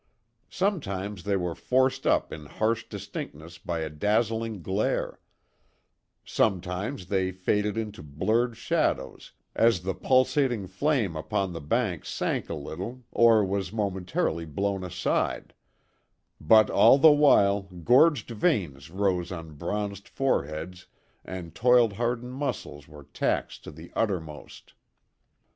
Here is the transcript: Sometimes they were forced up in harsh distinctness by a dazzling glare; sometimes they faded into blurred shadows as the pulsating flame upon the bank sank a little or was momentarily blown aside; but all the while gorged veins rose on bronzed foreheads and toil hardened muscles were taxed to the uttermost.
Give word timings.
Sometimes 0.49 1.25
they 1.25 1.35
were 1.35 1.53
forced 1.53 2.07
up 2.07 2.33
in 2.33 2.47
harsh 2.47 2.89
distinctness 2.89 3.59
by 3.59 3.81
a 3.81 3.89
dazzling 3.91 4.63
glare; 4.63 5.19
sometimes 6.25 7.05
they 7.05 7.31
faded 7.31 7.77
into 7.77 8.01
blurred 8.01 8.57
shadows 8.57 9.33
as 9.55 9.81
the 9.83 9.93
pulsating 9.93 10.65
flame 10.65 11.15
upon 11.15 11.53
the 11.53 11.61
bank 11.61 12.03
sank 12.03 12.49
a 12.49 12.55
little 12.55 13.03
or 13.11 13.45
was 13.45 13.71
momentarily 13.71 14.43
blown 14.43 14.83
aside; 14.83 15.53
but 16.39 16.71
all 16.71 16.97
the 16.97 17.11
while 17.11 17.61
gorged 17.83 18.31
veins 18.31 18.89
rose 18.89 19.31
on 19.31 19.51
bronzed 19.53 20.07
foreheads 20.07 20.87
and 21.23 21.53
toil 21.53 21.91
hardened 21.91 22.33
muscles 22.33 22.87
were 22.87 23.03
taxed 23.03 23.63
to 23.63 23.69
the 23.69 23.91
uttermost. 23.95 24.73